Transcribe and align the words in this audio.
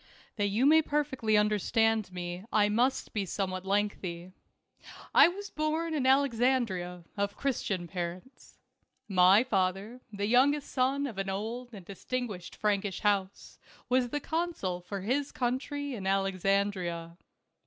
HAT 0.39 0.49
you 0.49 0.65
may 0.65 0.81
perfectly 0.81 1.37
understand 1.37 2.11
me 2.11 2.43
I 2.51 2.69
must 2.69 3.13
be 3.13 3.23
somewhat 3.23 3.67
lengthy. 3.67 4.31
I 5.13 5.27
was 5.27 5.51
born 5.51 5.93
in 5.93 6.07
Alexandria, 6.07 7.03
of 7.15 7.37
Christian 7.37 7.87
parents. 7.87 8.57
My 9.07 9.43
father, 9.43 10.01
the 10.11 10.25
youngest 10.25 10.71
son 10.71 11.05
of 11.05 11.19
an 11.19 11.29
old 11.29 11.71
and 11.71 11.85
distinguished 11.85 12.55
Frankish 12.55 13.01
house, 13.01 13.59
was 13.89 14.09
the 14.09 14.19
consul 14.19 14.81
for 14.81 15.01
his 15.01 15.31
country 15.31 15.93
in 15.93 16.07
Alexandria. 16.07 17.15